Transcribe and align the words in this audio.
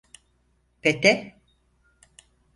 Pete. 0.81 1.11